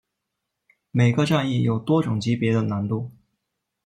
[0.89, 3.11] 每个战役有多种级别的难度。